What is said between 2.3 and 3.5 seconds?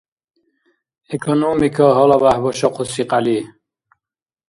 башахъуси кьяли